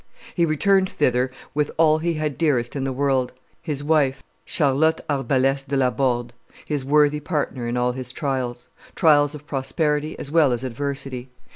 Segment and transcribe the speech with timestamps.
[0.33, 5.67] He returned thither with all he had dearest in the world, his wife, Charlotte Arbaleste
[5.67, 6.33] de la Borde,
[6.65, 11.29] his worthy partner in all his trials trials of prosperity as well as adversity.